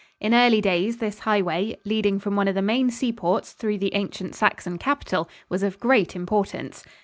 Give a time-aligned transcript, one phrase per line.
[0.19, 4.33] In early days this highway, leading from one of the main seaports through the ancient
[4.33, 6.83] Saxon capital, was of great importance.